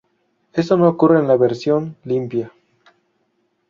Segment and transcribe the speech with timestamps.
[0.53, 2.51] Esto no ocurre en la versión limpia.